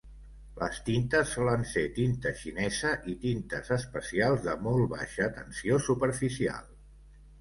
[0.59, 6.67] Les tintes solen ser tinta xinesa i tintes especials de molt baixa tensió superficial.